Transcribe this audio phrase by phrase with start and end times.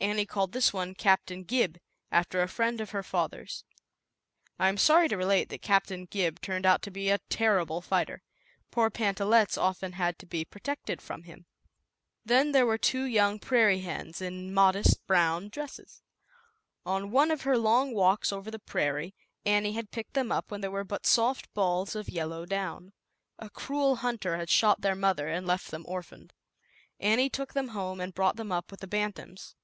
[0.00, 1.76] Annie called this one Captain Gib,
[2.12, 3.64] after a friend of her father's.
[4.60, 7.80] i(mln!l!liiM I am sorry to relate that Captain Gib turned out to be a terrible
[7.80, 8.22] fighter.
[8.70, 11.46] Poor Pantallettes often had to be pro tected from him.
[11.46, 12.44] \ X'!', ZAUBERLINDA, THE WISE WITCH.
[12.44, 16.00] Then there were two young prairie hens, in modest brown dresses.
[16.86, 20.60] On one of her long walks over the prairie, Annie had picked them up when
[20.60, 22.92] they were but soft balls of yellow down.
[23.40, 26.34] A cruel hunter had shot their mother and left them orphaned.
[27.00, 29.56] Annie took them home T8r 111 and brought them up with the bantams.